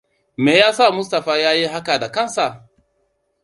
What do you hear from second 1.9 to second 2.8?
da kansa?